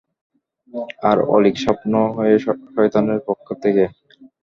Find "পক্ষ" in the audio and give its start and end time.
3.27-3.47